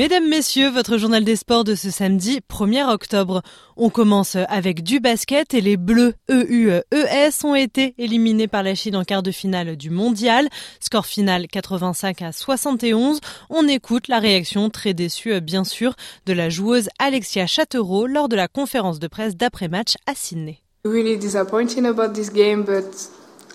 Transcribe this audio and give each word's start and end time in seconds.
Mesdames, 0.00 0.30
Messieurs, 0.30 0.70
votre 0.70 0.96
journal 0.96 1.24
des 1.24 1.36
sports 1.36 1.62
de 1.62 1.74
ce 1.74 1.90
samedi 1.90 2.40
1er 2.50 2.90
octobre. 2.90 3.42
On 3.76 3.90
commence 3.90 4.34
avec 4.48 4.82
du 4.82 4.98
basket 4.98 5.52
et 5.52 5.60
les 5.60 5.76
Bleus 5.76 6.14
EUES 6.30 7.44
ont 7.44 7.54
été 7.54 7.94
éliminés 7.98 8.48
par 8.48 8.62
la 8.62 8.74
Chine 8.74 8.96
en 8.96 9.04
quart 9.04 9.22
de 9.22 9.30
finale 9.30 9.76
du 9.76 9.90
mondial. 9.90 10.48
Score 10.80 11.04
final 11.04 11.48
85 11.48 12.22
à 12.22 12.32
71. 12.32 13.20
On 13.50 13.68
écoute 13.68 14.08
la 14.08 14.20
réaction 14.20 14.70
très 14.70 14.94
déçue, 14.94 15.38
bien 15.42 15.64
sûr, 15.64 15.92
de 16.24 16.32
la 16.32 16.48
joueuse 16.48 16.88
Alexia 16.98 17.46
Chatereau 17.46 18.06
lors 18.06 18.30
de 18.30 18.36
la 18.36 18.48
conférence 18.48 19.00
de 19.00 19.06
presse 19.06 19.36
d'après-match 19.36 19.96
à 20.06 20.14
Sydney. 20.14 20.62
Really 20.86 21.18
disappointing 21.18 21.84
about 21.84 22.14
this 22.14 22.32
game, 22.32 22.62
but 22.62 23.10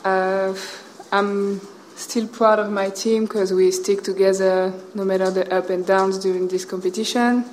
uh, 0.05 0.53
I'm 1.11 1.59
still 1.95 2.27
proud 2.27 2.59
of 2.59 2.71
my 2.71 2.89
team 2.89 3.23
because 3.23 3.53
we 3.53 3.71
stick 3.71 4.03
together 4.03 4.73
no 4.93 5.05
matter 5.05 5.31
the 5.31 5.55
up 5.55 5.69
and 5.69 5.85
downs 5.85 6.17
during 6.19 6.47
this 6.47 6.65
competition. 6.65 7.45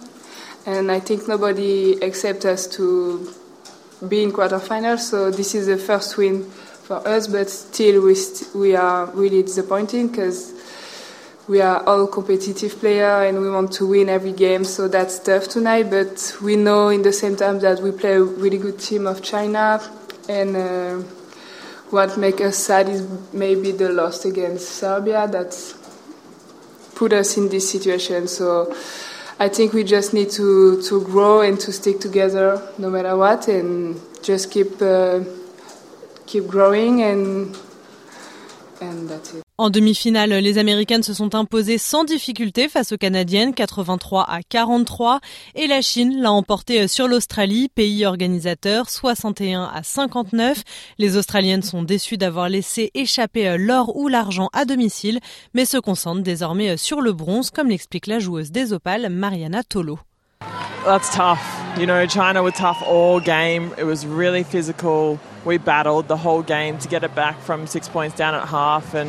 And 0.67 0.91
I 0.91 1.01
think 1.01 1.29
nobody 1.29 2.03
expects 2.03 2.45
us 2.45 2.67
to 2.77 3.33
be 4.09 4.23
in 4.23 4.33
quarterfinals, 4.33 5.01
so 5.01 5.31
this 5.31 5.55
is 5.55 5.67
the 5.67 5.77
first 5.77 6.17
win 6.17 6.45
for 6.45 7.07
us. 7.07 7.27
But 7.27 7.51
still, 7.51 8.03
we 8.05 8.15
st- 8.15 8.55
we 8.55 8.75
are 8.75 9.07
really 9.07 9.43
disappointing 9.43 10.09
because 10.09 10.53
we 11.49 11.61
are 11.61 11.83
all 11.85 12.07
competitive 12.07 12.79
players 12.79 13.29
and 13.29 13.41
we 13.41 13.51
want 13.51 13.73
to 13.73 13.87
win 13.87 14.09
every 14.09 14.33
game. 14.33 14.65
So 14.65 14.89
that's 14.89 15.19
tough 15.19 15.49
tonight. 15.49 15.91
But 15.91 16.37
we 16.43 16.57
know 16.57 16.89
in 16.89 17.03
the 17.03 17.13
same 17.13 17.37
time 17.37 17.61
that 17.61 17.81
we 17.81 17.93
play 17.93 18.15
a 18.15 18.23
really 18.23 18.59
good 18.59 18.79
team 18.79 19.07
of 19.07 19.23
China 19.23 19.81
and. 20.29 20.57
Uh, 20.57 21.22
what 21.93 22.17
makes 22.17 22.41
us 22.41 22.57
sad 22.57 22.89
is 22.89 23.07
maybe 23.33 23.71
the 23.71 23.91
loss 23.91 24.25
against 24.25 24.71
Serbia 24.71 25.29
that 25.29 25.53
put 26.95 27.13
us 27.13 27.37
in 27.37 27.49
this 27.51 27.71
situation. 27.71 28.27
So 28.29 28.75
I 29.39 29.49
think 29.49 29.75
we 29.75 29.85
just 29.85 30.15
need 30.15 30.31
to, 30.31 30.81
to 30.83 31.05
grow 31.05 31.43
and 31.43 31.61
to 31.61 31.73
stick 31.73 32.01
together 32.01 32.63
no 32.79 32.89
matter 32.89 33.17
what 33.17 33.47
and 33.49 34.01
just 34.23 34.51
keep 34.51 34.81
uh, 34.81 35.21
keep 36.27 36.47
growing 36.47 37.03
and 37.03 37.59
and 38.81 39.09
that's 39.09 39.35
it. 39.35 39.52
En 39.63 39.71
demi-finale, 39.71 40.31
les 40.31 40.59
Américaines 40.59 41.05
se 41.05 41.15
sont 41.15 41.37
imposées 41.37 41.79
sans 41.79 42.03
difficulté 42.03 42.69
face 42.69 42.91
aux 42.91 42.97
Canadiennes, 42.97 43.55
83 43.55 44.29
à 44.29 44.43
43, 44.43 45.21
et 45.55 45.69
la 45.69 45.81
Chine 45.81 46.21
l'a 46.21 46.33
emporté 46.33 46.89
sur 46.89 47.07
l'Australie, 47.07 47.69
pays 47.69 48.05
organisateur, 48.05 48.91
61 48.91 49.71
à 49.73 49.85
59. 49.85 50.65
Les 50.99 51.17
Australiennes 51.17 51.63
sont 51.63 51.85
déçues 51.85 52.17
d'avoir 52.17 52.49
laissé 52.49 52.91
échapper 52.95 53.57
l'or 53.57 53.95
ou 53.95 54.09
l'argent 54.09 54.49
à 54.53 54.65
domicile, 54.65 55.21
mais 55.55 55.65
se 55.65 55.77
concentrent 55.77 56.25
désormais 56.25 56.77
sur 56.77 57.01
le 57.01 57.13
bronze, 57.13 57.51
comme 57.51 57.69
l'explique 57.69 58.09
la 58.09 58.19
joueuse 58.19 58.51
des 58.51 58.73
opales, 58.73 59.11
Mariana 59.11 59.63
Tolo. 59.63 60.01
That's 60.85 61.09
tough. 61.15 61.39
You 61.79 61.87
know, 61.87 62.05
China 62.09 62.43
were 62.43 62.51
tough 62.51 62.83
all 62.83 63.21
game. 63.21 63.71
It 63.79 63.85
was 63.85 64.05
really 64.05 64.43
physical. 64.43 65.21
We 65.45 65.59
battled 65.59 66.09
the 66.09 66.17
whole 66.17 66.43
game 66.43 66.79
to 66.79 66.89
get 66.89 67.05
it 67.05 67.15
back 67.15 67.41
from 67.41 67.69
six 67.69 67.89
points 67.89 68.17
down 68.17 68.35
at 68.35 68.49
half 68.49 68.93
and 68.95 69.09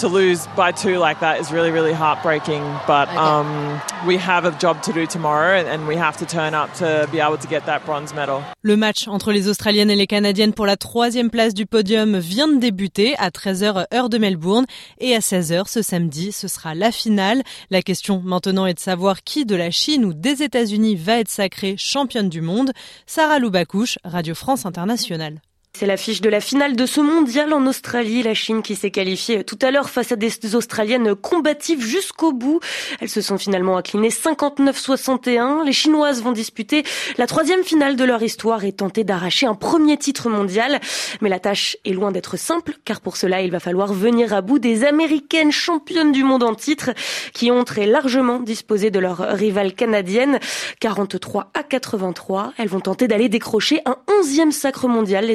to 0.00 0.08
lose 0.08 0.46
by 0.56 0.72
two 0.72 0.98
like 0.98 1.20
that 1.20 1.40
is 1.40 1.52
really, 1.52 1.70
really 1.70 1.92
heartbreaking. 1.92 2.62
But 2.86 3.08
um, 3.16 3.80
we 4.06 4.16
have 4.16 4.44
a 4.44 4.50
job 4.52 4.82
to 4.82 4.92
do 4.92 5.06
tomorrow, 5.06 5.58
and, 5.58 5.68
and 5.68 5.86
we 5.86 5.96
have 5.96 6.16
to 6.18 6.26
turn 6.26 6.54
up 6.54 6.72
to 6.74 7.08
be 7.12 7.20
able 7.20 7.38
to 7.38 7.48
get 7.48 7.66
that 7.66 7.84
bronze 7.84 8.14
medal. 8.14 8.42
Le 8.62 8.76
match 8.76 9.08
entre 9.08 9.32
les 9.32 9.48
Australiennes 9.48 9.90
et 9.90 9.96
les 9.96 10.06
Canadiennes 10.06 10.54
pour 10.54 10.66
la 10.66 10.76
troisième 10.76 11.30
place 11.30 11.54
du 11.54 11.66
podium 11.66 12.18
vient 12.18 12.48
de 12.48 12.58
débuter 12.58 13.14
à 13.18 13.30
13h 13.30 13.86
heure 13.92 14.08
de 14.08 14.18
Melbourne 14.18 14.66
et 14.98 15.14
à 15.14 15.18
16h 15.20 15.68
ce 15.68 15.82
samedi, 15.82 16.32
ce 16.32 16.48
sera 16.48 16.74
la 16.74 16.92
finale. 16.92 17.42
La 17.70 17.82
question 17.82 18.22
maintenant 18.24 18.66
est 18.66 18.74
de 18.74 18.80
savoir 18.80 19.22
qui 19.22 19.44
de 19.44 19.56
la 19.56 19.70
Chine 19.70 20.04
ou 20.04 20.14
des 20.14 20.42
États-Unis 20.42 20.96
va 20.96 21.18
être 21.18 21.30
sacrée 21.30 21.74
championne 21.76 22.28
du 22.28 22.40
monde. 22.40 22.72
Sarah 23.06 23.38
Loubacouche, 23.38 23.98
Radio 24.04 24.34
France 24.34 24.64
Internationale. 24.66 25.40
C'est 25.72 25.86
l'affiche 25.86 26.20
de 26.20 26.28
la 26.28 26.40
finale 26.40 26.76
de 26.76 26.84
ce 26.84 27.00
mondial 27.00 27.54
en 27.54 27.66
Australie. 27.66 28.22
La 28.22 28.34
Chine 28.34 28.60
qui 28.60 28.74
s'est 28.74 28.90
qualifiée 28.90 29.44
tout 29.44 29.58
à 29.62 29.70
l'heure 29.70 29.88
face 29.88 30.12
à 30.12 30.16
des 30.16 30.54
Australiennes 30.54 31.14
combatives 31.14 31.80
jusqu'au 31.80 32.32
bout. 32.32 32.60
Elles 33.00 33.08
se 33.08 33.22
sont 33.22 33.38
finalement 33.38 33.78
inclinées 33.78 34.10
59-61. 34.10 35.64
Les 35.64 35.72
Chinoises 35.72 36.22
vont 36.22 36.32
disputer 36.32 36.82
la 37.16 37.26
troisième 37.26 37.62
finale 37.62 37.96
de 37.96 38.04
leur 38.04 38.22
histoire 38.22 38.64
et 38.64 38.72
tenter 38.72 39.04
d'arracher 39.04 39.46
un 39.46 39.54
premier 39.54 39.96
titre 39.96 40.28
mondial. 40.28 40.80
Mais 41.22 41.30
la 41.30 41.38
tâche 41.38 41.78
est 41.84 41.92
loin 41.92 42.12
d'être 42.12 42.36
simple 42.36 42.74
car 42.84 43.00
pour 43.00 43.16
cela 43.16 43.40
il 43.40 43.50
va 43.50 43.60
falloir 43.60 43.94
venir 43.94 44.34
à 44.34 44.42
bout 44.42 44.58
des 44.58 44.84
Américaines 44.84 45.52
championnes 45.52 46.12
du 46.12 46.24
monde 46.24 46.42
en 46.42 46.54
titre 46.54 46.90
qui 47.32 47.50
ont 47.50 47.64
très 47.64 47.86
largement 47.86 48.40
disposé 48.40 48.90
de 48.90 48.98
leur 48.98 49.18
rivale 49.18 49.72
canadienne. 49.72 50.40
43 50.80 51.52
à 51.54 51.62
83. 51.62 52.52
Elles 52.58 52.68
vont 52.68 52.80
tenter 52.80 53.08
d'aller 53.08 53.30
décrocher 53.30 53.80
un 53.86 53.96
onzième 54.18 54.52
sacre 54.52 54.88
mondial. 54.88 55.30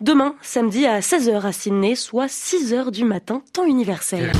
Demain, 0.00 0.34
samedi 0.42 0.86
à 0.86 1.00
16h 1.00 1.44
à 1.44 1.52
Sydney, 1.52 1.94
soit 1.94 2.26
6h 2.26 2.90
du 2.90 3.04
matin, 3.04 3.42
temps 3.52 3.64
universel. 3.64 4.32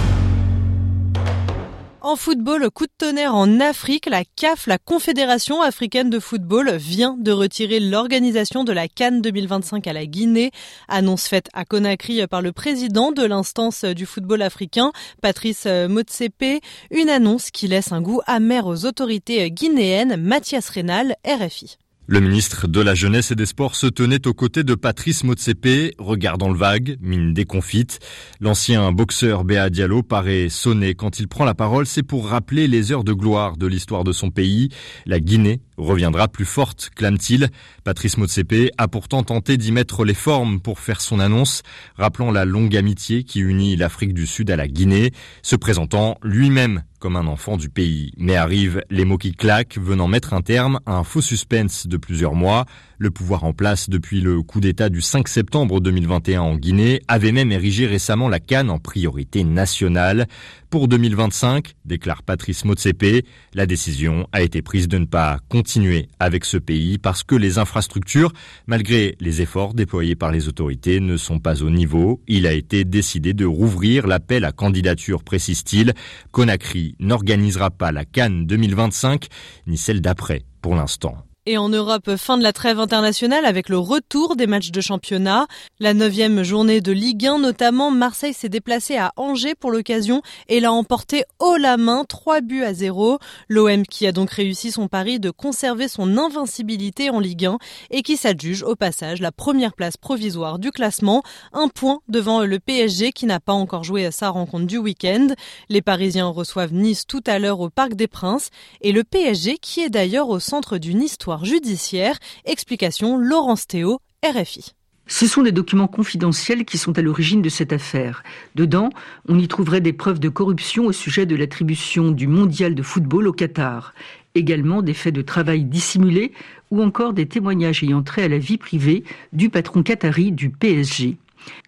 En 2.07 2.17
football, 2.17 2.71
coup 2.71 2.85
de 2.85 2.93
tonnerre 2.99 3.35
en 3.35 3.61
Afrique, 3.61 4.05
la 4.05 4.25
CAF, 4.37 4.67
la 4.67 4.77
Confédération 4.77 5.63
africaine 5.63 6.11
de 6.11 6.19
football, 6.19 6.73
vient 6.73 7.17
de 7.19 7.33
retirer 7.33 7.81
l'organisation 7.81 8.63
de 8.63 8.75
la 8.75 8.89
Cannes 8.89 9.23
2025 9.23 9.87
à 9.87 9.95
la 9.95 10.05
Guinée. 10.05 10.51
Annonce 10.87 11.27
faite 11.27 11.49
à 11.55 11.65
Conakry 11.65 12.27
par 12.27 12.43
le 12.43 12.53
président 12.53 13.11
de 13.11 13.25
l'instance 13.25 13.87
du 13.87 14.05
football 14.05 14.43
africain, 14.43 14.93
Patrice 15.23 15.65
Motsepe. 15.65 16.63
Une 16.91 17.09
annonce 17.09 17.51
qui 17.51 17.69
laisse 17.69 17.91
un 17.91 18.03
goût 18.03 18.21
amer 18.27 18.67
aux 18.67 18.85
autorités 18.85 19.51
guinéennes, 19.51 20.17
Mathias 20.17 20.69
Rénal, 20.69 21.17
RFI. 21.27 21.79
Le 22.07 22.21
ministre 22.21 22.69
de 22.69 22.83
la 22.83 22.95
Jeunesse 22.95 23.31
et 23.31 23.35
des 23.35 23.47
Sports 23.47 23.77
se 23.77 23.87
tenait 23.87 24.27
aux 24.27 24.35
côtés 24.35 24.63
de 24.63 24.75
Patrice 24.75 25.25
Motsepe, 25.25 25.95
regardant 25.97 26.51
le 26.51 26.59
vague, 26.59 26.99
mine 27.01 27.33
déconfite. 27.33 27.99
L'ancien 28.41 28.93
boxeur 28.93 29.43
Béa 29.45 29.71
Diallo 29.71 30.03
paraît 30.03 30.51
sonné 30.51 30.95
quand 30.95 31.19
il 31.19 31.29
prend 31.29 31.47
la 31.47 31.55
parole, 31.55 31.87
c'est 31.87 32.03
pour 32.03 32.29
rappeler 32.29 32.69
les 32.69 32.93
heures 32.93 33.05
de 33.05 33.15
gloire 33.15 33.57
de 33.57 33.67
l'histoire 33.67 34.05
de 34.05 34.13
son 34.13 34.29
pays. 34.29 34.69
La 35.07 35.19
Guinée 35.19 35.63
reviendra 35.79 36.29
plus 36.29 36.45
forte, 36.45 36.91
clame-t-il. 36.95 37.49
Patrice 37.85 38.19
Motsepe 38.19 38.71
a 38.77 38.87
pourtant 38.87 39.23
tenté 39.23 39.57
d'y 39.57 39.73
mettre 39.73 40.05
les 40.05 40.13
formes 40.13 40.61
pour 40.61 40.81
faire 40.81 41.01
son 41.01 41.21
annonce, 41.21 41.63
rappelant 41.97 42.31
la 42.31 42.45
longue 42.45 42.77
amitié 42.77 43.25
qui 43.25 43.41
unit 43.41 43.77
l'Afrique 43.77 44.13
du 44.13 44.27
Sud 44.27 44.51
à 44.51 44.57
la 44.57 44.69
Guinée, 44.69 45.13
se 45.41 45.57
présentant 45.57 46.19
lui-même 46.23 46.83
un 47.05 47.27
enfant 47.27 47.57
du 47.57 47.69
pays. 47.69 48.13
Mais 48.17 48.37
arrivent 48.37 48.83
les 48.91 49.05
mots 49.05 49.19
qui 49.19 49.33
claquent, 49.33 49.79
venant 49.79 50.09
mettre 50.09 50.33
un 50.33 50.41
terme 50.41 50.81
à 50.87 50.97
un 50.97 51.05
faux 51.05 51.21
suspense 51.21 51.87
de 51.87 51.97
plusieurs 51.97 52.35
mois. 52.35 52.65
Le 52.99 53.11
pouvoir 53.11 53.45
en 53.45 53.53
place 53.53 53.91
depuis 53.91 54.21
le 54.21 54.43
coup 54.43 54.61
d'État 54.61 54.89
du 54.89 55.01
5 55.01 55.29
septembre 55.29 55.81
2021 55.81 56.41
en 56.41 56.57
Guinée 56.57 57.03
avait 57.07 57.33
même 57.33 57.53
érigé 57.53 57.87
récemment 57.87 58.29
la 58.29 58.41
Cannes 58.41 58.71
en 58.71 58.79
priorité 58.79 59.45
nationale. 59.45 60.27
Pour 60.75 60.89
2025, 60.89 61.75
déclare 61.85 62.25
Patrice 62.25 62.65
Motsepe, 62.65 63.25
la 63.55 63.65
décision 63.65 64.27
a 64.33 64.43
été 64.43 64.61
prise 64.61 64.89
de 64.89 64.99
ne 64.99 65.05
pas 65.05 65.39
continuer 65.49 66.09
avec 66.19 66.45
ce 66.45 66.57
pays 66.57 66.99
parce 66.99 67.23
que 67.23 67.37
les 67.37 67.59
infrastructures, 67.59 68.33
malgré 68.67 69.15
les 69.21 69.41
efforts 69.41 69.75
déployés 69.75 70.17
par 70.17 70.33
les 70.33 70.49
autorités, 70.49 70.99
ne 70.99 71.17
sont 71.17 71.39
pas 71.39 71.63
au 71.63 71.71
niveau. 71.71 72.21
Il 72.27 72.45
a 72.45 72.53
été 72.53 72.85
décidé 72.85 73.35
de 73.35 73.47
rouvrir 73.47 74.09
l'appel 74.09 74.45
à 74.45 74.51
candidature, 74.51 75.23
précise-t-il. 75.23 75.93
Conakry 76.33 76.97
n'organisera 76.99 77.71
pas 77.71 77.93
la 77.93 78.05
Cannes 78.05 78.45
2025 78.45 79.29
ni 79.69 79.79
celle 79.79 80.01
d'après 80.01 80.43
pour 80.61 80.75
l'instant. 80.75 81.25
Et 81.47 81.59
en 81.59 81.69
Europe, 81.69 82.17
fin 82.17 82.39
de 82.39 82.43
la 82.43 82.55
trêve 82.55 82.81
internationale 82.81 83.45
avec 83.45 83.69
le 83.69 83.77
retour 83.77 84.35
des 84.35 84.47
matchs 84.47 84.71
de 84.71 84.81
championnat. 84.81 85.47
La 85.79 85.93
neuvième 85.93 86.43
journée 86.43 86.81
de 86.81 86.91
Ligue 86.91 87.27
1 87.27 87.39
notamment, 87.39 87.91
Marseille 87.91 88.33
s'est 88.33 88.49
déplacé 88.49 88.97
à 88.97 89.13
Angers 89.17 89.55
pour 89.55 89.71
l'occasion 89.71 90.23
et 90.49 90.59
l'a 90.59 90.73
emporté 90.73 91.25
haut 91.41 91.59
la 91.59 91.77
main, 91.77 92.07
3 92.09 92.41
buts 92.41 92.65
à 92.65 92.73
0. 92.73 93.19
L'OM 93.51 93.83
qui 93.83 94.07
a 94.07 94.13
donc 94.13 94.31
réussi 94.31 94.71
son 94.71 94.89
pari 94.89 95.21
de 95.21 95.31
conserver 95.31 95.87
son 95.87 96.17
invincibilité 96.17 97.11
en 97.11 97.21
Ligue 97.21 97.45
1 97.45 97.59
et 97.91 98.01
qui 98.01 98.17
s'adjuge 98.17 98.63
au 98.63 98.75
passage 98.75 99.21
la 99.21 99.31
première 99.31 99.75
place 99.75 99.99
provisoire 99.99 100.59
du 100.59 100.71
classement, 100.71 101.23
un 101.53 101.69
point 101.69 102.01
devant 102.09 102.41
le 102.41 102.59
PSG 102.59 103.13
qui 103.13 103.27
n'a 103.27 103.39
pas 103.39 103.53
encore 103.53 103.85
joué 103.85 104.07
à 104.07 104.13
sa 104.13 104.31
rencontre 104.31 104.65
du 104.65 104.79
week-end. 104.79 105.27
Les 105.69 105.83
Parisiens 105.83 106.29
reçoivent 106.29 106.73
Nice 106.73 107.07
tout 107.07 107.23
à 107.27 107.39
l'heure 107.39 107.61
au 107.61 107.69
Parc 107.69 107.97
des 107.97 108.09
Princes 108.09 108.49
et 108.81 108.93
le 108.93 109.05
PSG 109.05 109.59
qui 109.59 109.81
est 109.81 109.91
d'ailleurs 109.91 110.31
au 110.31 110.41
centre 110.41 110.79
d'une 110.79 111.03
histoire 111.03 111.34
judiciaire. 111.43 112.19
Explication 112.45 113.17
Laurence 113.17 113.67
Théo, 113.67 113.99
RFI. 114.23 114.75
Ce 115.07 115.27
sont 115.27 115.43
des 115.43 115.53
documents 115.53 115.89
confidentiels 115.89 116.65
qui 116.65 116.79
sont 116.79 116.99
à 116.99 117.03
l'origine 117.03 117.43
de 117.43 117.49
cette 117.49 117.73
affaire. 117.73 118.23
Dedans, 118.55 118.91
on 119.29 119.39
y 119.39 119.49
trouverait 119.49 119.83
des 119.83 119.93
preuves 119.93 120.21
de 120.21 120.29
corruption 120.29 120.87
au 120.87 120.93
sujet 120.93 121.27
de 121.27 121.37
l'attribution 121.37 122.11
du 122.11 122.27
mondial 122.27 122.75
de 122.75 122.83
football 122.83 123.29
au 123.29 123.33
Qatar, 123.33 123.93
également 124.35 124.81
des 124.81 124.95
faits 124.95 125.15
de 125.15 125.23
travail 125.23 125.65
dissimulés 125.65 126.33
ou 126.71 126.83
encore 126.83 127.13
des 127.13 127.27
témoignages 127.27 127.83
ayant 127.83 128.03
trait 128.03 128.23
à 128.23 128.29
la 128.29 128.39
vie 128.39 128.57
privée 128.57 129.05
du 129.33 129.51
patron 129.51 129.83
qatari 129.83 130.33
du 130.33 130.49
PSG. 130.49 131.19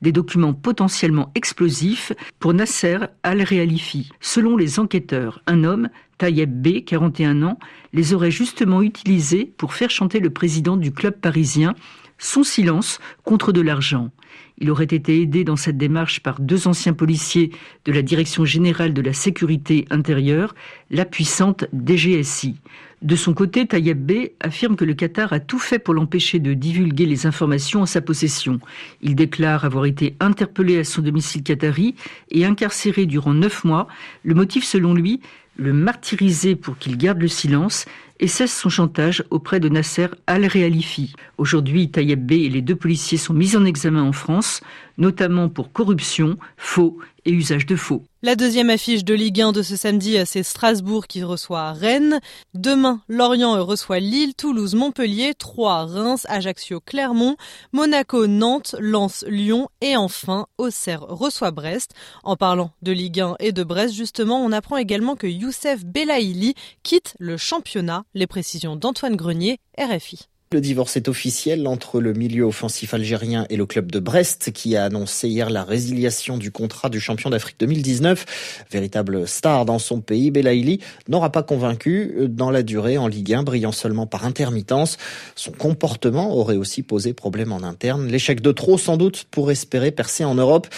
Des 0.01 0.13
documents 0.13 0.55
potentiellement 0.55 1.31
explosifs 1.35 2.13
pour 2.39 2.55
Nasser 2.55 2.99
al-Realifi. 3.23 4.09
Selon 4.21 4.57
les 4.57 4.79
enquêteurs, 4.81 5.43
un 5.47 5.65
homme, 5.65 5.91
Tayeb 6.19 6.51
B, 6.51 6.85
41 6.85 7.43
ans, 7.43 7.59
les 7.93 8.15
aurait 8.15 8.31
justement 8.31 8.83
utilisés 8.83 9.53
pour 9.57 9.75
faire 9.75 9.91
chanter 9.91 10.21
le 10.21 10.31
président 10.31 10.77
du 10.77 10.93
club 10.93 11.15
parisien 11.15 11.75
son 12.19 12.43
silence 12.43 12.99
contre 13.25 13.53
de 13.53 13.61
l'argent. 13.61 14.11
Il 14.59 14.71
aurait 14.71 14.85
été 14.85 15.21
aidé 15.21 15.45
dans 15.45 15.57
cette 15.57 15.77
démarche 15.77 16.21
par 16.21 16.41
deux 16.41 16.67
anciens 16.67 16.95
policiers 16.95 17.51
de 17.85 17.93
la 17.93 18.01
Direction 18.01 18.45
générale 18.47 18.95
de 18.95 19.03
la 19.03 19.13
sécurité 19.13 19.85
intérieure, 19.91 20.55
la 20.91 21.05
puissante 21.05 21.67
DGSI. 21.75 22.57
De 23.03 23.15
son 23.17 23.35
côté, 23.35 23.67
Tayeb 23.67 23.99
B 24.07 24.31
affirme 24.41 24.75
que 24.75 24.85
le 24.87 24.95
Qatar 24.95 25.35
a 25.35 25.41
tout 25.41 25.59
fait 25.59 25.79
pour 25.79 25.93
l'empêcher 25.93 26.39
de 26.39 26.55
divulguer 26.55 27.05
les 27.05 27.27
informations 27.27 27.83
en 27.83 27.87
sa 27.87 28.01
possession. 28.01 28.59
Il 29.03 29.15
déclare 29.15 29.67
avoir 29.67 29.85
été 29.85 30.17
interpellé 30.19 30.79
à 30.79 30.85
son 30.85 31.03
domicile 31.03 31.43
qatari 31.43 31.95
et 32.31 32.47
incarcéré 32.47 33.05
durant 33.05 33.35
neuf 33.35 33.65
mois. 33.65 33.87
Le 34.25 34.35
motif, 34.35 34.65
selon 34.65 34.95
lui, 34.95 35.21
le 35.57 35.73
martyriser 35.73 36.57
pour 36.57 36.79
qu'il 36.79 36.97
garde 36.97 37.21
le 37.21 37.29
silence 37.29 37.87
et 38.19 38.29
cesse 38.29 38.57
son 38.57 38.69
chantage 38.69 39.25
auprès 39.31 39.61
de 39.61 39.69
Nasser 39.69 40.09
al-Realifi. 40.27 41.15
Aujourd'hui, 41.39 41.91
Tayeb 41.91 42.27
B 42.27 42.33
et 42.33 42.49
les 42.49 42.63
deux 42.63 42.77
policiers 42.77 43.19
sont 43.19 43.35
mis 43.35 43.57
en 43.57 43.65
examen 43.65 44.03
en 44.03 44.13
France, 44.13 44.63
notamment 44.99 45.49
pour 45.49 45.73
corruption, 45.73 46.37
faux 46.57 46.99
et 47.25 47.33
usage 47.33 47.67
de 47.67 47.77
faux. 47.77 48.03
La 48.23 48.35
deuxième 48.35 48.71
affiche 48.71 49.05
de 49.05 49.15
Ligue 49.15 49.41
1 49.41 49.53
de 49.53 49.63
ce 49.63 49.77
samedi, 49.77 50.17
c'est 50.25 50.43
Strasbourg 50.43 51.07
qui 51.07 51.23
reçoit 51.23 51.73
Rennes. 51.73 52.21
Demain, 52.55 53.01
Lorient 53.09 53.65
reçoit 53.65 54.01
Lille, 54.01 54.35
Toulouse, 54.35 54.75
Montpellier, 54.75 55.35
Troyes, 55.35 55.87
Reims, 55.87 56.27
Ajaccio, 56.29 56.81
Clermont, 56.81 57.37
Monaco, 57.73 58.27
Nantes, 58.27 58.75
Lens, 58.79 59.25
Lyon 59.29 59.69
et 59.81 59.97
enfin 59.97 60.47
Auxerre 60.59 61.03
reçoit 61.03 61.51
Brest. 61.51 61.93
En 62.25 62.37
parlant 62.37 62.73
de 62.83 62.93
Ligue 62.93 63.21
1 63.21 63.37
et 63.39 63.53
de 63.53 63.65
Brest, 63.65 63.95
justement, 63.95 64.45
on 64.45 64.53
apprend 64.53 64.77
également 64.77 65.17
que 65.17 65.27
Youssef 65.27 65.85
Belaïli 65.85 66.55
quitte 66.83 67.15
le 67.19 67.37
championnat. 67.37 68.05
Les 68.15 68.27
précisions 68.27 68.77
d'Antoine 68.77 69.17
Grenier, 69.17 69.59
RFI. 69.79 70.29
Le 70.53 70.61
divorce 70.61 70.97
est 70.97 71.09
officiel 71.09 71.67
entre 71.67 72.01
le 72.01 72.13
milieu 72.13 72.45
offensif 72.45 72.95
algérien 72.95 73.47
et 73.51 73.57
le 73.57 73.67
club 73.67 73.91
de 73.91 73.99
Brest 73.99 74.53
qui 74.53 74.77
a 74.77 74.85
annoncé 74.85 75.29
hier 75.29 75.51
la 75.51 75.65
résiliation 75.65 76.39
du 76.39 76.53
contrat 76.53 76.89
du 76.89 77.01
champion 77.01 77.31
d'Afrique 77.31 77.57
2019. 77.59 78.65
Véritable 78.71 79.27
star 79.27 79.65
dans 79.65 79.81
son 79.81 80.01
pays, 80.01 80.31
Belaïli 80.31 80.79
n'aura 81.09 81.33
pas 81.33 81.43
convaincu 81.43 82.29
dans 82.29 82.53
la 82.53 82.63
durée 82.63 82.97
en 82.97 83.09
Ligue 83.09 83.35
1, 83.35 83.43
brillant 83.43 83.73
seulement 83.73 84.07
par 84.07 84.25
intermittence. 84.25 84.99
Son 85.35 85.51
comportement 85.51 86.33
aurait 86.33 86.55
aussi 86.55 86.85
posé 86.85 87.13
problème 87.13 87.51
en 87.51 87.65
interne. 87.65 88.07
L'échec 88.07 88.41
de 88.41 88.53
trop 88.53 88.79
sans 88.79 88.97
doute 88.97 89.27
pour 89.33 89.51
espérer 89.51 89.91
percer 89.91 90.25
en 90.25 90.37
Europe. 90.37 90.69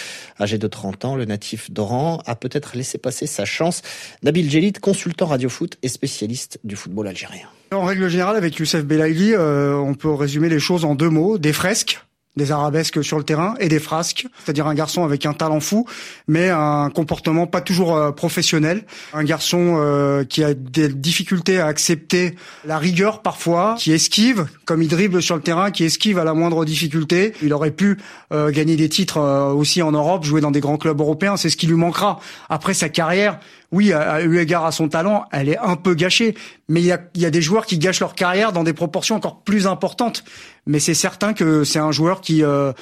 Âgé 0.41 0.57
de 0.57 0.67
30 0.67 1.05
ans, 1.05 1.15
le 1.15 1.27
natif 1.27 1.71
d'Oran 1.71 2.23
a 2.25 2.37
peut-être 2.37 2.75
laissé 2.75 2.97
passer 2.97 3.27
sa 3.27 3.45
chance. 3.45 3.83
Nabil 4.23 4.51
Djelit, 4.51 4.73
consultant 4.73 5.27
radio 5.27 5.51
foot 5.51 5.77
et 5.83 5.89
spécialiste 5.89 6.59
du 6.65 6.75
football 6.75 7.09
algérien. 7.09 7.51
En 7.71 7.85
règle 7.85 8.09
générale, 8.09 8.37
avec 8.37 8.57
Youssef 8.57 8.85
Belaïli, 8.85 9.35
euh, 9.35 9.75
on 9.75 9.93
peut 9.93 10.11
résumer 10.11 10.49
les 10.49 10.59
choses 10.59 10.87
en 10.87 10.95
deux 10.95 11.11
mots 11.11 11.37
des 11.37 11.53
fresques 11.53 12.01
des 12.39 12.53
arabesques 12.53 13.05
sur 13.05 13.19
le 13.19 13.25
terrain 13.25 13.55
et 13.61 13.69
des 13.69 13.81
frasques, 13.81 14.27
c'est-à-dire 14.43 14.67
un 14.67 14.75
garçon 14.75 15.05
avec 15.05 15.27
un 15.27 15.35
talent 15.35 15.61
fou, 15.61 15.85
mais 16.27 16.49
un 16.49 16.89
comportement 16.89 17.47
pas 17.47 17.61
toujours 17.61 17.95
euh, 17.95 18.13
professionnel, 18.13 18.85
un 19.13 19.25
garçon 19.25 19.77
euh, 19.77 20.25
qui 20.25 20.43
a 20.43 20.55
des 20.55 20.89
difficultés 20.89 21.59
à 21.59 21.67
accepter 21.67 22.37
la 22.65 22.79
rigueur 22.79 23.21
parfois, 23.21 23.75
qui 23.77 23.93
esquive, 23.93 24.47
comme 24.65 24.81
il 24.81 24.89
dribble 24.89 25.21
sur 25.21 25.37
le 25.37 25.43
terrain, 25.43 25.71
qui 25.71 25.85
esquive 25.85 26.19
à 26.19 26.25
la 26.25 26.33
moindre 26.33 26.65
difficulté. 26.65 27.35
Il 27.43 27.53
aurait 27.53 27.73
pu 27.73 27.99
euh, 28.33 28.51
gagner 28.51 28.77
des 28.77 28.89
titres 28.89 29.19
aussi 29.55 29.83
en 29.83 29.93
Europe, 29.93 30.25
jouer 30.25 30.41
dans 30.41 30.53
des 30.53 30.61
grands 30.61 30.79
clubs 30.79 30.99
européens, 30.99 31.37
c'est 31.37 31.51
ce 31.51 31.57
qui 31.57 31.67
lui 31.67 31.75
manquera. 31.75 32.21
Après 32.49 32.73
sa 32.73 32.89
carrière, 32.89 33.41
oui, 33.71 33.93
à, 33.93 34.23
eu 34.23 34.39
égard 34.39 34.65
à 34.65 34.73
son 34.73 34.89
talent, 34.89 35.27
elle 35.31 35.49
est 35.49 35.59
un 35.59 35.77
peu 35.77 35.95
gâchée. 35.95 36.35
Mais 36.69 36.81
il 36.81 36.87
y 36.87 36.93
a, 37.27 37.31
des 37.31 37.43
joueurs 37.43 37.67
qui 37.67 37.79
gâchent 37.79 38.01
leur 38.01 38.15
carrière 38.15 38.53
dans 38.53 38.65
des 38.65 38.73
proportions 38.73 39.17
encore 39.17 39.43
plus 39.43 39.67
importantes. 39.67 40.25
Mais 40.67 40.81
c'est 40.81 40.95
certain 40.95 41.35
que 41.35 41.65
c'est 41.65 41.79
un 41.79 41.93
joueur 41.93 42.21
qui, 42.21 42.43
euh, 42.43 42.73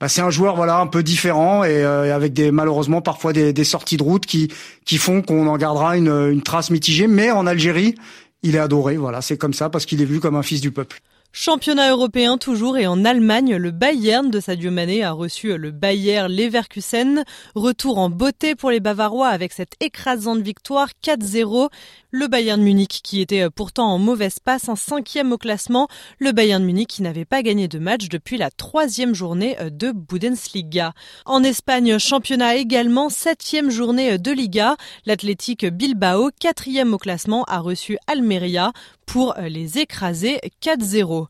bah, 0.00 0.08
c'est 0.08 0.20
un 0.20 0.30
joueur 0.30 0.56
voilà 0.56 0.78
un 0.78 0.88
peu 0.88 1.02
différent 1.02 1.62
et 1.62 1.84
euh, 1.84 2.14
avec 2.14 2.32
des 2.32 2.50
malheureusement 2.50 3.02
parfois 3.02 3.32
des, 3.32 3.52
des, 3.52 3.64
sorties 3.64 3.96
de 3.96 4.02
route 4.02 4.26
qui 4.26 4.52
qui 4.84 4.98
font 4.98 5.22
qu'on 5.22 5.46
en 5.46 5.56
gardera 5.56 5.96
une, 5.96 6.08
une 6.08 6.42
trace 6.42 6.70
mitigée. 6.70 7.06
Mais 7.06 7.30
en 7.30 7.46
Algérie, 7.46 7.94
il 8.42 8.56
est 8.56 8.60
adoré. 8.60 8.96
Voilà, 8.96 9.22
c'est 9.22 9.38
comme 9.38 9.54
ça 9.54 9.70
parce 9.70 9.86
qu'il 9.86 10.02
est 10.02 10.06
vu 10.06 10.18
comme 10.18 10.34
un 10.34 10.42
fils 10.42 10.60
du 10.60 10.72
peuple. 10.72 11.00
Championnat 11.34 11.90
européen 11.90 12.36
toujours 12.36 12.76
et 12.76 12.86
en 12.86 13.06
Allemagne, 13.06 13.56
le 13.56 13.70
Bayern 13.70 14.30
de 14.30 14.38
Sadio 14.38 14.70
Mané 14.70 15.02
a 15.02 15.12
reçu 15.12 15.56
le 15.56 15.70
Bayer 15.70 16.26
Leverkusen. 16.28 17.24
Retour 17.54 17.96
en 17.96 18.10
beauté 18.10 18.54
pour 18.54 18.70
les 18.70 18.80
Bavarois 18.80 19.28
avec 19.28 19.54
cette 19.54 19.72
écrasante 19.80 20.40
victoire 20.42 20.88
4-0. 21.02 21.70
Le 22.10 22.26
Bayern 22.26 22.60
Munich 22.60 23.00
qui 23.02 23.22
était 23.22 23.48
pourtant 23.48 23.94
en 23.94 23.98
mauvaise 23.98 24.40
passe, 24.40 24.68
en 24.68 24.76
cinquième 24.76 25.32
au 25.32 25.38
classement. 25.38 25.88
Le 26.18 26.32
Bayern 26.32 26.62
Munich 26.62 26.88
qui 26.90 27.02
n'avait 27.02 27.24
pas 27.24 27.42
gagné 27.42 27.66
de 27.66 27.78
match 27.78 28.10
depuis 28.10 28.36
la 28.36 28.50
troisième 28.50 29.14
journée 29.14 29.56
de 29.70 29.90
Bundesliga. 29.90 30.92
En 31.24 31.42
Espagne, 31.42 31.98
championnat 31.98 32.56
également, 32.56 33.08
septième 33.08 33.70
journée 33.70 34.18
de 34.18 34.30
Liga. 34.32 34.76
L'Athletic 35.06 35.64
Bilbao, 35.64 36.28
quatrième 36.38 36.92
au 36.92 36.98
classement, 36.98 37.44
a 37.44 37.58
reçu 37.60 37.96
Almeria 38.06 38.72
pour 39.06 39.34
les 39.40 39.78
écraser 39.78 40.38
4-0. 40.62 41.21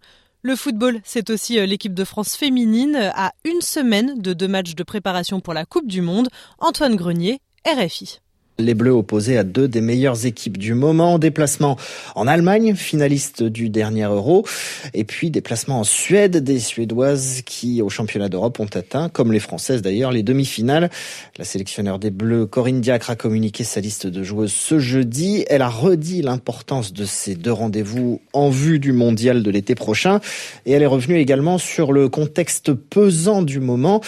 Le 0.43 0.57
football, 0.57 1.01
c'est 1.05 1.31
aussi 1.31 1.59
euh, 1.59 1.67
l'équipe 1.67 1.95
de 1.95 2.05
France 2.05 2.35
féminine 2.35 2.97
à 3.15 3.33
une 3.45 3.61
semaine 3.61 4.21
de 4.21 4.33
deux 4.33 4.49
matchs 4.49 4.75
de 4.75 4.83
préparation 4.83 5.41
pour 5.41 5.55
la 5.55 5.65
Coupe 5.65 5.87
du 5.87 6.03
Monde. 6.03 6.29
Antoine 6.59 6.97
Grenier, 6.97 7.41
RFI. 7.65 8.21
Les 8.63 8.75
Bleus 8.75 8.93
opposés 8.93 9.37
à 9.37 9.43
deux 9.43 9.67
des 9.67 9.81
meilleures 9.81 10.25
équipes 10.25 10.57
du 10.57 10.75
moment. 10.75 11.19
Déplacement 11.19 11.77
en 12.15 12.29
Allemagne, 12.29 12.77
finaliste 12.77 13.43
du 13.43 13.71
dernier 13.71 14.05
Euro. 14.05 14.47
Et 14.95 15.03
puis 15.03 15.31
déplacement 15.31 15.81
en 15.81 15.85
Suède, 15.85 16.37
des 16.37 16.61
Suédoises 16.61 17.43
qui, 17.45 17.83
au 17.83 17.89
championnat 17.89 18.29
d'Europe, 18.29 18.61
ont 18.61 18.67
atteint, 18.67 19.09
comme 19.09 19.33
les 19.33 19.41
Françaises 19.41 19.83
d'ailleurs, 19.83 20.13
les 20.13 20.23
demi-finales. 20.23 20.91
La 21.39 21.45
sélectionneur 21.45 21.99
des 21.99 22.11
Bleus, 22.11 22.47
Corinne 22.47 22.81
Diacre, 22.81 23.11
a 23.11 23.17
communiqué 23.17 23.65
sa 23.65 23.81
liste 23.81 24.07
de 24.07 24.23
joueuses 24.23 24.53
ce 24.53 24.79
jeudi. 24.79 25.45
Elle 25.49 25.63
a 25.63 25.69
redit 25.69 26.23
l'importance 26.23 26.93
de 26.93 27.05
ces 27.05 27.35
deux 27.35 27.53
rendez-vous 27.53 28.21
en 28.33 28.49
vue 28.49 28.79
du 28.79 28.93
mondial 28.93 29.43
de 29.43 29.51
l'été 29.51 29.75
prochain. 29.75 30.21
Et 30.67 30.73
elle 30.73 30.83
est 30.83 30.87
revenue 30.87 31.17
également 31.17 31.59
sur 31.59 31.93
le 31.93 32.09
contexte 32.09 32.73
pesant 32.73 33.43
du 33.43 33.59
moment 33.59 34.01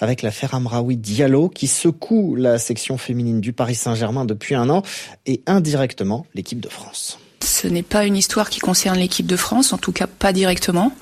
avec 0.00 0.20
l'affaire 0.20 0.54
Amraoui 0.54 0.98
Diallo 0.98 1.48
qui 1.48 1.66
secoue 1.66 2.34
la 2.36 2.58
section 2.58 2.98
féminine 2.98 3.40
du 3.40 3.54
Paris 3.54 3.74
Saint-Germain 3.74 4.01
germain 4.02 4.24
depuis 4.24 4.56
un 4.56 4.68
an 4.68 4.82
et 5.26 5.42
indirectement 5.46 6.26
l'équipe 6.34 6.58
de 6.60 6.68
France. 6.68 7.18
Ce 7.40 7.68
n'est 7.68 7.84
pas 7.84 8.04
une 8.04 8.16
histoire 8.16 8.50
qui 8.50 8.58
concerne 8.58 8.98
l'équipe 8.98 9.26
de 9.26 9.36
France, 9.36 9.72
en 9.72 9.78
tout 9.78 9.92
cas 9.92 10.08
pas 10.08 10.32
directement. 10.32 10.92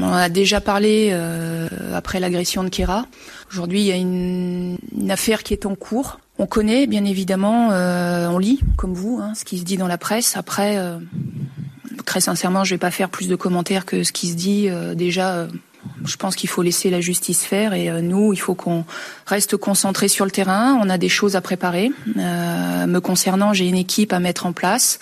On 0.00 0.12
a 0.12 0.28
déjà 0.28 0.60
parlé 0.60 1.10
euh, 1.12 1.68
après 1.94 2.18
l'agression 2.18 2.64
de 2.64 2.70
Kera. 2.70 3.06
Aujourd'hui, 3.50 3.80
il 3.80 3.86
y 3.86 3.92
a 3.92 3.96
une, 3.96 4.78
affaire 5.10 5.44
qui 5.44 5.52
est 5.52 5.64
en 5.64 5.76
cours. 5.76 6.18
On 6.38 6.46
connaît, 6.46 6.86
bien 6.88 7.04
évidemment, 7.04 7.70
euh, 7.70 8.28
on 8.28 8.38
lit, 8.38 8.60
comme 8.76 8.94
vous, 8.94 9.20
hein, 9.22 9.32
ce 9.34 9.44
qui 9.44 9.58
se 9.58 9.64
dit 9.64 9.76
dans 9.76 9.88
la 9.88 9.98
presse. 9.98 10.36
Après, 10.36 10.78
euh, 10.78 10.98
très 12.04 12.20
sincèrement, 12.20 12.64
je 12.64 12.74
vais 12.74 12.78
pas 12.78 12.90
faire 12.90 13.08
plus 13.08 13.28
de 13.28 13.36
commentaires 13.36 13.86
que 13.86 14.02
ce 14.02 14.12
qui 14.12 14.28
se 14.28 14.34
dit 14.34 14.68
déjà 14.96 15.46
je 16.04 16.16
pense 16.16 16.36
qu'il 16.36 16.48
faut 16.48 16.62
laisser 16.62 16.90
la 16.90 17.00
justice 17.00 17.44
faire 17.44 17.74
et 17.74 17.90
euh, 17.90 18.00
nous, 18.00 18.32
il 18.32 18.38
faut 18.38 18.54
qu'on 18.54 18.84
reste 19.26 19.56
concentré 19.56 20.08
sur 20.08 20.24
le 20.24 20.30
terrain. 20.30 20.78
On 20.82 20.88
a 20.88 20.98
des 20.98 21.08
choses 21.08 21.36
à 21.36 21.40
préparer. 21.40 21.90
Euh, 22.16 22.86
me 22.86 23.00
concernant, 23.00 23.52
j'ai 23.52 23.66
une 23.66 23.76
équipe 23.76 24.12
à 24.12 24.20
mettre 24.20 24.46
en 24.46 24.52
place. 24.52 24.98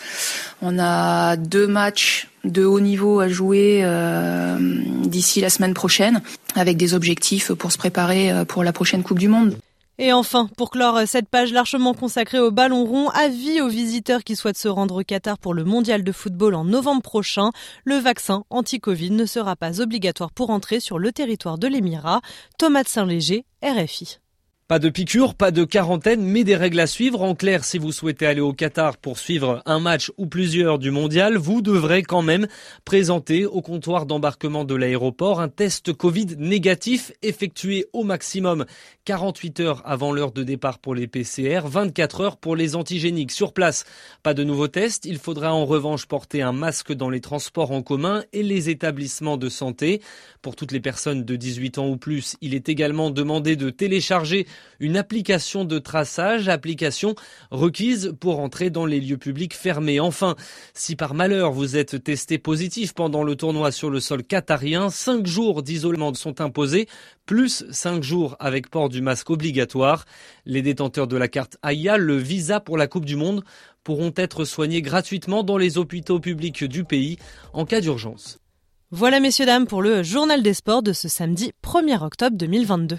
On 0.63 0.79
a 0.79 1.37
deux 1.37 1.67
matchs 1.67 2.29
de 2.45 2.65
haut 2.65 2.81
niveau 2.81 3.21
à 3.21 3.29
jouer 3.29 3.81
euh, 3.83 4.57
d'ici 5.05 5.41
la 5.41 5.51
semaine 5.51 5.75
prochaine 5.75 6.23
avec 6.55 6.77
des 6.77 6.95
objectifs 6.95 7.53
pour 7.53 7.73
se 7.73 7.79
préparer 7.79 8.33
pour 8.47 8.65
la 8.65 8.73
prochaine 8.73 9.03
Coupe 9.03 9.19
du 9.19 9.29
Monde. 9.29 9.57
Et 9.99 10.13
enfin, 10.13 10.49
pour 10.59 10.71
clore 10.71 11.01
cette 11.07 11.29
page 11.29 11.53
largement 11.53 11.95
consacrée 11.95 12.39
au 12.39 12.51
ballon 12.51 12.85
rond, 12.85 13.09
avis 13.11 13.63
aux 13.63 13.69
visiteurs 13.69 14.25
qui 14.25 14.37
souhaitent 14.37 14.59
se 14.59 14.69
rendre 14.69 15.01
au 15.01 15.05
Qatar 15.05 15.39
pour 15.39 15.55
le 15.55 15.65
mondial 15.65 16.05
de 16.05 16.13
football 16.13 16.55
en 16.55 16.65
novembre 16.65 17.03
prochain, 17.03 17.51
le 17.85 17.97
vaccin 17.97 18.45
anti-Covid 18.51 19.11
ne 19.11 19.25
sera 19.25 19.57
pas 19.57 19.81
obligatoire 19.81 20.33
pour 20.33 20.51
entrer 20.51 20.81
sur 20.81 20.99
le 20.99 21.13
territoire 21.13 21.57
de 21.57 21.67
l'Émirat. 21.67 22.21
Thomas 22.59 22.85
Saint-Léger, 22.87 23.47
RFI. 23.63 24.19
Pas 24.69 24.81
de 24.81 24.89
piqûre, 24.89 25.37
pas 25.37 25.53
de 25.53 25.63
quarantaine, 25.63 26.25
mais 26.25 26.43
des 26.43 26.57
règles 26.57 26.81
à 26.81 26.89
suivre. 26.89 27.23
En 27.23 27.37
clair, 27.37 27.63
si 27.63 27.79
vous 27.79 27.93
souhaitez 27.93 28.27
aller 28.27 28.41
au 28.41 28.53
Qatar 28.53 28.97
pour 28.97 29.17
suivre 29.17 29.63
un 29.65 29.79
match 29.79 30.11
ou 30.17 30.27
plusieurs 30.27 30.81
du 30.81 30.91
mondial, 30.91 31.37
vous 31.37 31.63
devrez 31.63 32.03
quand 32.03 32.23
même 32.23 32.49
présenter 32.85 33.47
au 33.47 33.63
comptoir 33.63 34.07
d'embarquement 34.07 34.65
de 34.65 34.75
l'aéroport 34.75 35.41
un 35.41 35.49
test 35.49 35.93
Covid 35.93 36.35
négatif 36.39 37.13
effectué 37.23 37.87
au 37.93 38.03
maximum 38.03 38.67
48 39.05 39.61
heures 39.61 39.83
avant 39.85 40.11
l'heure 40.11 40.33
de 40.33 40.43
départ 40.43 40.81
pour 40.81 40.97
les 40.97 41.07
PCR, 41.07 41.61
24 41.65 42.21
heures 42.21 42.37
pour 42.37 42.57
les 42.57 42.75
antigéniques. 42.75 43.31
Sur 43.31 43.53
place, 43.53 43.85
pas 44.25 44.35
de 44.35 44.43
nouveaux 44.43 44.67
tests. 44.67 45.05
Il 45.05 45.19
faudra 45.19 45.55
en 45.55 45.65
revanche 45.65 46.07
porter 46.07 46.43
un 46.43 46.51
masque 46.51 46.93
dans 46.93 47.09
les 47.09 47.21
transports 47.21 47.71
en 47.71 47.83
commun 47.83 48.25
et 48.33 48.43
les 48.43 48.69
établissements 48.69 49.37
de 49.37 49.49
santé. 49.49 50.03
Pour 50.43 50.57
toutes 50.57 50.73
les 50.73 50.81
personnes 50.81 51.25
de 51.25 51.37
18 51.37 51.79
ans 51.79 51.89
ou 51.89 51.97
plus, 51.97 52.37
il 52.41 52.53
est 52.53 52.69
également 52.69 53.11
demandé 53.11 53.55
de 53.55 53.71
télécharger 53.71 54.49
une 54.81 54.97
application 54.97 55.65
de 55.65 55.79
traçage, 55.79 56.49
application 56.49 57.15
requise 57.51 58.15
pour 58.21 58.41
entrer 58.41 58.71
dans 58.71 58.87
les 58.87 59.01
lieux 59.01 59.17
publics 59.17 59.55
fermés. 59.55 60.01
Enfin, 60.01 60.37
si 60.75 60.97
par 60.97 61.15
malheur 61.15 61.53
vous 61.53 61.77
êtes 61.77 62.03
testé 62.03 62.39
positif 62.39 62.93
pendant 62.95 63.23
le 63.23 63.37
tournoi 63.37 63.73
sur 63.73 63.91
le 63.91 64.01
sol 64.01 64.23
qatarien, 64.23 64.91
cinq 64.91 65.27
jours 65.27 65.63
d'isolement 65.63 66.13
sont 66.15 66.41
imposés, 66.41 66.89
plus 67.25 67.65
cinq 67.71 68.03
jours 68.03 68.37
avec 68.39 68.71
port 68.71 68.89
du 68.89 69.03
masque 69.03 69.31
obligatoire. 69.31 70.05
Les 70.45 70.63
détenteurs 70.63 71.07
de 71.07 71.17
la 71.17 71.29
carte 71.29 71.57
AIA, 71.63 71.97
le 71.97 72.17
visa 72.17 72.61
pour 72.61 72.77
la 72.77 72.87
Coupe 72.87 73.05
du 73.05 73.17
Monde, 73.17 73.43
pourront 73.85 74.13
être 74.17 74.45
soignés 74.45 74.83
gratuitement 74.83 75.45
dans 75.45 75.59
les 75.59 75.79
hôpitaux 75.79 76.19
publics 76.19 76.65
du 76.65 76.85
pays 76.85 77.19
en 77.53 77.65
cas 77.65 77.81
d'urgence. 77.81 78.41
Voilà 78.93 79.19
messieurs 79.19 79.47
dames 79.47 79.67
pour 79.67 79.83
le 79.83 80.03
journal 80.05 80.43
des 80.43 80.55
sports 80.55 80.83
de 80.83 80.93
ce 80.93 81.09
samedi 81.09 81.53
1er 81.65 82.03
octobre 82.03 82.37
2022. 82.37 82.99